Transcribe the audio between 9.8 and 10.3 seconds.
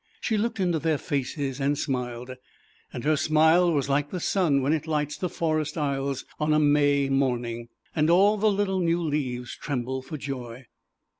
for